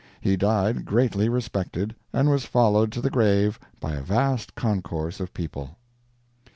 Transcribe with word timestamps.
He 0.19 0.35
died 0.35 0.83
greatly 0.83 1.29
respected, 1.29 1.93
and 2.11 2.27
was 2.31 2.43
followed 2.45 2.91
to 2.93 3.01
the 3.01 3.11
grave 3.11 3.59
by 3.79 3.93
a 3.93 4.01
vast 4.01 4.55
concourse 4.55 5.19
of 5.19 5.31
people. 5.31 5.77